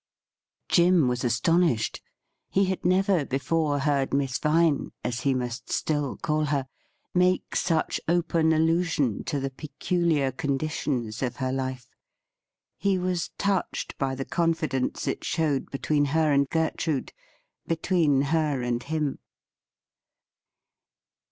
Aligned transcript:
Jim 0.67 1.07
was 1.07 1.23
astonished. 1.23 2.01
He 2.49 2.65
had 2.65 2.83
never 2.83 3.23
before 3.23 3.77
heard 3.77 4.15
Miss 4.15 4.39
Vine, 4.39 4.89
as 5.03 5.19
he 5.19 5.35
must 5.35 5.71
still 5.71 6.17
call 6.17 6.45
her, 6.45 6.65
make 7.13 7.55
such 7.55 8.01
open 8.07 8.51
allusion 8.51 9.23
to 9.25 9.39
the 9.39 9.51
peculiar 9.51 10.31
conditions 10.31 11.21
of 11.21 11.35
her 11.35 11.51
life. 11.51 11.85
He 12.79 12.97
was 12.97 13.29
touched 13.37 13.95
by 13.99 14.15
the 14.15 14.25
confidence 14.25 15.05
it 15.07 15.23
showed 15.23 15.69
between 15.69 16.05
her 16.05 16.31
and 16.31 16.49
Gertrude— 16.49 17.13
between 17.67 18.21
her 18.23 18.63
and 18.63 18.81
him. 18.81 19.19